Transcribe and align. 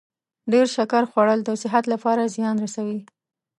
ډیر 0.51 0.65
شکر 0.75 1.03
خوړل 1.11 1.39
د 1.45 1.49
صحت 1.63 1.83
لپاره 1.93 2.31
زیان 2.35 2.55
رسوي. 2.65 2.99